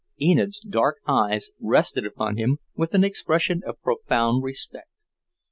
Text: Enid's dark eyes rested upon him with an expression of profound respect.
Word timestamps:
Enid's 0.19 0.59
dark 0.61 0.97
eyes 1.05 1.51
rested 1.59 2.07
upon 2.07 2.35
him 2.35 2.57
with 2.75 2.95
an 2.95 3.03
expression 3.03 3.61
of 3.67 3.79
profound 3.83 4.41
respect. 4.43 4.89